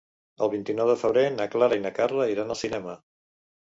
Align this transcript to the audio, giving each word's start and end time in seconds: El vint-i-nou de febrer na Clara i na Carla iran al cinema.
El 0.45 0.49
vint-i-nou 0.53 0.87
de 0.91 0.95
febrer 1.01 1.25
na 1.35 1.47
Clara 1.57 1.79
i 1.81 1.85
na 1.85 1.93
Carla 1.99 2.29
iran 2.33 2.55
al 2.57 2.63
cinema. 2.63 2.97